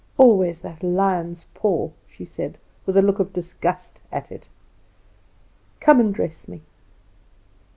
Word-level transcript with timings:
Always 0.17 0.61
that 0.61 0.81
lion's 0.81 1.45
paw!" 1.53 1.91
she 2.07 2.25
said, 2.25 2.57
with 2.87 2.97
a 2.97 3.03
look 3.03 3.19
of 3.19 3.31
disgust 3.33 4.01
at 4.11 4.31
it. 4.31 4.49
"Come 5.79 5.99
and 5.99 6.11
dress 6.11 6.47
me." 6.47 6.63